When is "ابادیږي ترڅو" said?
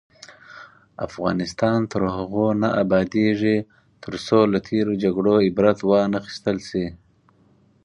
2.83-4.39